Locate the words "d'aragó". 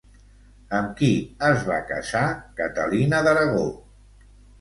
3.29-3.67